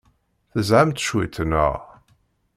Tezhamt 0.51 0.99
cwiṭ, 1.07 1.35
naɣ? 1.43 1.79